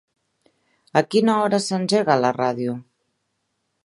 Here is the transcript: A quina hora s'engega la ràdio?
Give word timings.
A 1.01 1.03
quina 1.15 1.35
hora 1.41 1.59
s'engega 1.65 2.15
la 2.23 2.33
ràdio? 2.39 2.77